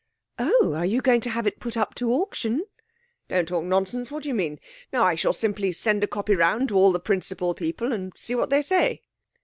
'Oh! 0.39 0.73
Are 0.75 0.83
you 0.87 0.99
going 0.99 1.21
to 1.21 1.29
have 1.29 1.45
it 1.45 1.59
put 1.59 1.77
up 1.77 1.93
to 1.93 2.11
auction?' 2.11 2.65
'Don't 3.27 3.47
talk 3.47 3.63
nonsense. 3.65 4.09
What 4.09 4.23
do 4.23 4.29
you 4.29 4.33
mean? 4.33 4.59
No, 4.91 5.03
I 5.03 5.13
shall 5.13 5.31
simply 5.31 5.71
send 5.71 6.03
a 6.03 6.07
copy 6.07 6.33
round 6.33 6.69
to 6.69 6.75
all 6.75 6.91
the 6.91 6.99
principal 6.99 7.53
people 7.53 7.93
and 7.93 8.11
see 8.15 8.33
what 8.33 8.49
they 8.49 8.63
say.' 8.63 9.03